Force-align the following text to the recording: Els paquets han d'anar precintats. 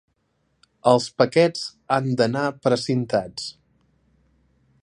Els 0.91 1.09
paquets 1.23 1.61
han 1.97 2.09
d'anar 2.23 2.47
precintats. 2.65 3.49